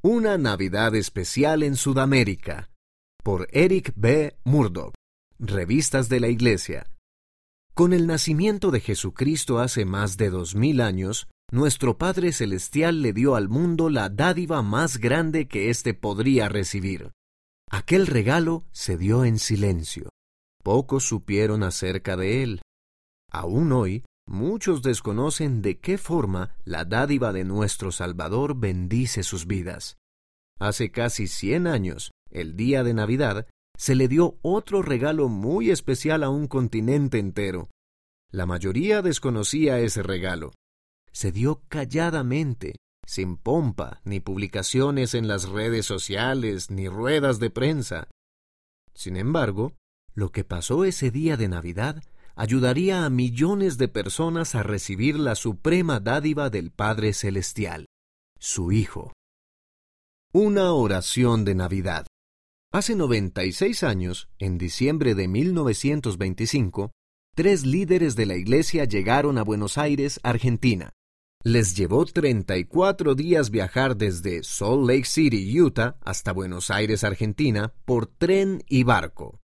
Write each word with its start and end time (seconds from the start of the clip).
Una 0.00 0.38
Navidad 0.38 0.94
especial 0.94 1.64
en 1.64 1.74
Sudamérica. 1.74 2.70
Por 3.24 3.48
Eric 3.50 3.92
B. 3.96 4.38
Murdoch. 4.44 4.94
Revistas 5.40 6.08
de 6.08 6.20
la 6.20 6.28
Iglesia. 6.28 6.86
Con 7.74 7.92
el 7.92 8.06
nacimiento 8.06 8.70
de 8.70 8.78
Jesucristo 8.78 9.58
hace 9.58 9.84
más 9.84 10.16
de 10.16 10.30
dos 10.30 10.54
mil 10.54 10.82
años, 10.82 11.26
nuestro 11.50 11.98
Padre 11.98 12.30
Celestial 12.30 13.02
le 13.02 13.12
dio 13.12 13.34
al 13.34 13.48
mundo 13.48 13.90
la 13.90 14.08
dádiva 14.08 14.62
más 14.62 14.98
grande 14.98 15.48
que 15.48 15.68
éste 15.68 15.94
podría 15.94 16.48
recibir. 16.48 17.10
Aquel 17.68 18.06
regalo 18.06 18.66
se 18.70 18.96
dio 18.98 19.24
en 19.24 19.40
silencio. 19.40 20.10
Pocos 20.62 21.02
supieron 21.02 21.64
acerca 21.64 22.16
de 22.16 22.44
él. 22.44 22.62
Aún 23.32 23.72
hoy, 23.72 24.04
Muchos 24.28 24.82
desconocen 24.82 25.62
de 25.62 25.80
qué 25.80 25.96
forma 25.96 26.54
la 26.64 26.84
dádiva 26.84 27.32
de 27.32 27.44
nuestro 27.44 27.90
Salvador 27.90 28.54
bendice 28.60 29.22
sus 29.22 29.46
vidas. 29.46 29.96
Hace 30.60 30.90
casi 30.90 31.28
cien 31.28 31.66
años, 31.66 32.10
el 32.30 32.54
día 32.54 32.84
de 32.84 32.92
Navidad, 32.92 33.46
se 33.78 33.94
le 33.94 34.06
dio 34.06 34.38
otro 34.42 34.82
regalo 34.82 35.28
muy 35.28 35.70
especial 35.70 36.22
a 36.22 36.28
un 36.28 36.46
continente 36.46 37.18
entero. 37.18 37.70
La 38.30 38.44
mayoría 38.44 39.00
desconocía 39.00 39.80
ese 39.80 40.02
regalo. 40.02 40.52
Se 41.10 41.32
dio 41.32 41.62
calladamente, 41.68 42.76
sin 43.06 43.38
pompa, 43.38 44.02
ni 44.04 44.20
publicaciones 44.20 45.14
en 45.14 45.26
las 45.26 45.48
redes 45.48 45.86
sociales, 45.86 46.70
ni 46.70 46.86
ruedas 46.86 47.38
de 47.38 47.48
prensa. 47.48 48.08
Sin 48.92 49.16
embargo, 49.16 49.72
lo 50.12 50.32
que 50.32 50.44
pasó 50.44 50.84
ese 50.84 51.10
día 51.10 51.38
de 51.38 51.48
Navidad 51.48 52.02
ayudaría 52.38 53.04
a 53.04 53.10
millones 53.10 53.78
de 53.78 53.88
personas 53.88 54.54
a 54.54 54.62
recibir 54.62 55.18
la 55.18 55.34
suprema 55.34 55.98
dádiva 55.98 56.50
del 56.50 56.70
Padre 56.70 57.12
Celestial, 57.12 57.86
su 58.38 58.70
Hijo. 58.70 59.12
Una 60.32 60.72
oración 60.72 61.44
de 61.44 61.56
Navidad. 61.56 62.06
Hace 62.72 62.94
96 62.94 63.82
años, 63.82 64.28
en 64.38 64.56
diciembre 64.56 65.16
de 65.16 65.26
1925, 65.26 66.92
tres 67.34 67.66
líderes 67.66 68.14
de 68.14 68.26
la 68.26 68.36
Iglesia 68.36 68.84
llegaron 68.84 69.36
a 69.36 69.42
Buenos 69.42 69.76
Aires, 69.76 70.20
Argentina. 70.22 70.90
Les 71.42 71.76
llevó 71.76 72.04
34 72.04 73.16
días 73.16 73.50
viajar 73.50 73.96
desde 73.96 74.44
Salt 74.44 74.88
Lake 74.88 75.06
City, 75.06 75.60
Utah, 75.60 75.96
hasta 76.02 76.32
Buenos 76.32 76.70
Aires, 76.70 77.02
Argentina, 77.02 77.74
por 77.84 78.06
tren 78.06 78.62
y 78.68 78.84
barco. 78.84 79.40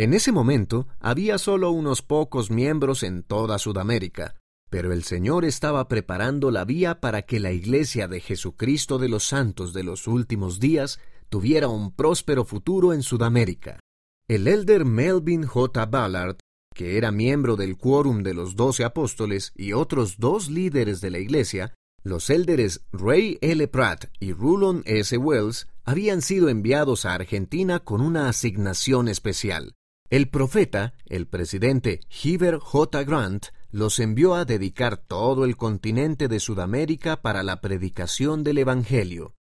En 0.00 0.14
ese 0.14 0.32
momento 0.32 0.88
había 0.98 1.36
solo 1.36 1.72
unos 1.72 2.00
pocos 2.00 2.50
miembros 2.50 3.02
en 3.02 3.22
toda 3.22 3.58
Sudamérica, 3.58 4.34
pero 4.70 4.94
el 4.94 5.04
Señor 5.04 5.44
estaba 5.44 5.88
preparando 5.88 6.50
la 6.50 6.64
vía 6.64 7.02
para 7.02 7.20
que 7.20 7.38
la 7.38 7.52
Iglesia 7.52 8.08
de 8.08 8.22
Jesucristo 8.22 8.96
de 8.96 9.10
los 9.10 9.24
Santos 9.24 9.74
de 9.74 9.84
los 9.84 10.06
últimos 10.06 10.58
días 10.58 11.00
tuviera 11.28 11.68
un 11.68 11.94
próspero 11.94 12.46
futuro 12.46 12.94
en 12.94 13.02
Sudamérica. 13.02 13.78
El 14.26 14.48
elder 14.48 14.86
Melvin 14.86 15.44
J. 15.44 15.84
Ballard, 15.84 16.38
que 16.74 16.96
era 16.96 17.12
miembro 17.12 17.56
del 17.56 17.76
quórum 17.76 18.22
de 18.22 18.32
los 18.32 18.56
doce 18.56 18.84
apóstoles 18.84 19.52
y 19.54 19.74
otros 19.74 20.16
dos 20.16 20.48
líderes 20.48 21.02
de 21.02 21.10
la 21.10 21.18
Iglesia, 21.18 21.74
los 22.02 22.30
élderes 22.30 22.86
Ray 22.90 23.36
L. 23.42 23.68
Pratt 23.68 24.06
y 24.18 24.32
Rulon 24.32 24.82
S. 24.86 25.14
Wells, 25.18 25.66
habían 25.84 26.22
sido 26.22 26.48
enviados 26.48 27.04
a 27.04 27.12
Argentina 27.12 27.80
con 27.80 28.00
una 28.00 28.30
asignación 28.30 29.06
especial. 29.06 29.74
El 30.10 30.28
profeta, 30.28 30.94
el 31.06 31.28
presidente 31.28 32.00
Heber 32.10 32.58
J. 32.58 33.04
Grant, 33.04 33.46
los 33.70 34.00
envió 34.00 34.34
a 34.34 34.44
dedicar 34.44 34.96
todo 34.96 35.44
el 35.44 35.56
continente 35.56 36.26
de 36.26 36.40
Sudamérica 36.40 37.22
para 37.22 37.44
la 37.44 37.60
predicación 37.60 38.42
del 38.42 38.58
Evangelio. 38.58 39.36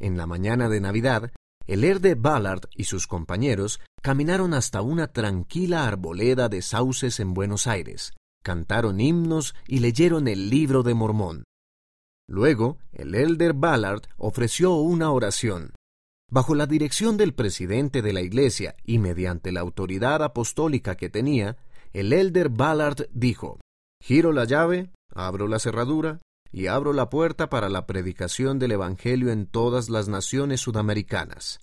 En 0.00 0.16
la 0.16 0.26
mañana 0.26 0.68
de 0.68 0.80
Navidad, 0.80 1.30
el 1.68 1.84
herde 1.84 2.16
Ballard 2.16 2.62
y 2.74 2.84
sus 2.84 3.06
compañeros 3.06 3.78
caminaron 4.02 4.54
hasta 4.54 4.82
una 4.82 5.12
tranquila 5.12 5.86
arboleda 5.86 6.48
de 6.48 6.62
sauces 6.62 7.20
en 7.20 7.32
Buenos 7.32 7.68
Aires, 7.68 8.12
cantaron 8.42 9.00
himnos 9.00 9.54
y 9.68 9.78
leyeron 9.78 10.26
el 10.26 10.50
libro 10.50 10.82
de 10.82 10.94
Mormón. 10.94 11.44
Luego, 12.28 12.78
el 12.92 13.14
elder 13.14 13.52
Ballard 13.52 14.02
ofreció 14.16 14.74
una 14.74 15.12
oración. 15.12 15.74
Bajo 16.30 16.54
la 16.54 16.66
dirección 16.66 17.16
del 17.16 17.34
presidente 17.34 18.02
de 18.02 18.12
la 18.12 18.20
Iglesia 18.20 18.74
y 18.84 18.98
mediante 18.98 19.52
la 19.52 19.60
autoridad 19.60 20.22
apostólica 20.22 20.96
que 20.96 21.08
tenía, 21.08 21.56
el 21.92 22.12
elder 22.12 22.48
Ballard 22.48 23.08
dijo, 23.12 23.60
Giro 24.02 24.32
la 24.32 24.44
llave, 24.44 24.90
abro 25.14 25.46
la 25.46 25.60
cerradura 25.60 26.18
y 26.52 26.66
abro 26.66 26.92
la 26.92 27.10
puerta 27.10 27.48
para 27.48 27.68
la 27.68 27.86
predicación 27.86 28.58
del 28.58 28.72
Evangelio 28.72 29.30
en 29.30 29.46
todas 29.46 29.88
las 29.88 30.08
naciones 30.08 30.60
sudamericanas. 30.60 31.60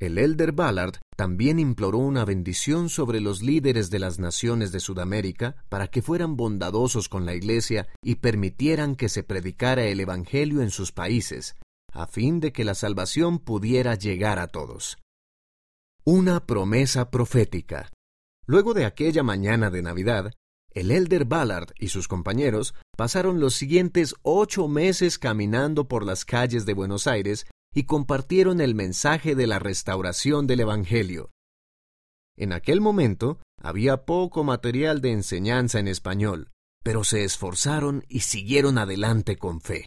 El 0.00 0.18
elder 0.18 0.52
Ballard 0.52 0.94
también 1.14 1.58
imploró 1.58 1.98
una 1.98 2.24
bendición 2.24 2.88
sobre 2.88 3.20
los 3.20 3.42
líderes 3.42 3.90
de 3.90 3.98
las 3.98 4.18
naciones 4.18 4.72
de 4.72 4.80
Sudamérica 4.80 5.56
para 5.68 5.88
que 5.88 6.00
fueran 6.00 6.36
bondadosos 6.36 7.10
con 7.10 7.26
la 7.26 7.34
Iglesia 7.34 7.86
y 8.02 8.14
permitieran 8.16 8.96
que 8.96 9.10
se 9.10 9.22
predicara 9.22 9.84
el 9.84 10.00
Evangelio 10.00 10.62
en 10.62 10.70
sus 10.70 10.90
países, 10.90 11.54
a 11.92 12.06
fin 12.06 12.40
de 12.40 12.52
que 12.52 12.64
la 12.64 12.74
salvación 12.74 13.38
pudiera 13.38 13.94
llegar 13.94 14.38
a 14.38 14.46
todos. 14.46 14.98
Una 16.04 16.46
promesa 16.46 17.10
profética. 17.10 17.90
Luego 18.46 18.74
de 18.74 18.84
aquella 18.84 19.22
mañana 19.22 19.70
de 19.70 19.82
Navidad, 19.82 20.32
el 20.72 20.90
elder 20.90 21.24
Ballard 21.24 21.72
y 21.78 21.88
sus 21.88 22.08
compañeros 22.08 22.74
pasaron 22.96 23.40
los 23.40 23.54
siguientes 23.54 24.14
ocho 24.22 24.68
meses 24.68 25.18
caminando 25.18 25.88
por 25.88 26.04
las 26.04 26.24
calles 26.24 26.64
de 26.64 26.74
Buenos 26.74 27.06
Aires 27.06 27.46
y 27.74 27.84
compartieron 27.84 28.60
el 28.60 28.74
mensaje 28.74 29.34
de 29.34 29.46
la 29.46 29.58
restauración 29.58 30.46
del 30.46 30.60
Evangelio. 30.60 31.30
En 32.36 32.52
aquel 32.52 32.80
momento 32.80 33.38
había 33.60 34.04
poco 34.04 34.44
material 34.44 35.00
de 35.00 35.12
enseñanza 35.12 35.78
en 35.78 35.88
español, 35.88 36.50
pero 36.82 37.04
se 37.04 37.24
esforzaron 37.24 38.04
y 38.08 38.20
siguieron 38.20 38.78
adelante 38.78 39.36
con 39.36 39.60
fe. 39.60 39.86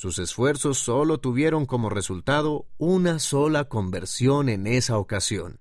Sus 0.00 0.18
esfuerzos 0.18 0.78
solo 0.78 1.20
tuvieron 1.20 1.66
como 1.66 1.90
resultado 1.90 2.66
una 2.78 3.18
sola 3.18 3.68
conversión 3.68 4.48
en 4.48 4.66
esa 4.66 4.96
ocasión. 4.96 5.60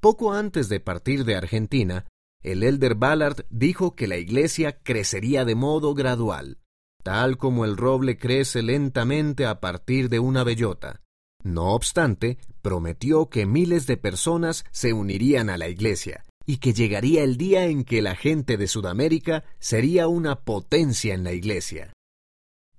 Poco 0.00 0.32
antes 0.32 0.68
de 0.68 0.80
partir 0.80 1.24
de 1.24 1.36
Argentina, 1.36 2.08
el 2.42 2.64
elder 2.64 2.96
Ballard 2.96 3.46
dijo 3.50 3.94
que 3.94 4.08
la 4.08 4.16
iglesia 4.16 4.80
crecería 4.82 5.44
de 5.44 5.54
modo 5.54 5.94
gradual, 5.94 6.58
tal 7.04 7.38
como 7.38 7.64
el 7.64 7.76
roble 7.76 8.18
crece 8.18 8.62
lentamente 8.62 9.46
a 9.46 9.60
partir 9.60 10.08
de 10.08 10.18
una 10.18 10.42
bellota. 10.42 11.00
No 11.44 11.72
obstante, 11.72 12.38
prometió 12.62 13.28
que 13.28 13.46
miles 13.46 13.86
de 13.86 13.96
personas 13.96 14.64
se 14.72 14.92
unirían 14.92 15.50
a 15.50 15.56
la 15.56 15.68
iglesia 15.68 16.24
y 16.46 16.56
que 16.56 16.72
llegaría 16.72 17.22
el 17.22 17.36
día 17.36 17.66
en 17.66 17.84
que 17.84 18.02
la 18.02 18.16
gente 18.16 18.56
de 18.56 18.66
Sudamérica 18.66 19.44
sería 19.60 20.08
una 20.08 20.40
potencia 20.40 21.14
en 21.14 21.22
la 21.22 21.32
iglesia. 21.32 21.92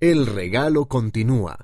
El 0.05 0.25
regalo 0.25 0.89
continúa. 0.89 1.63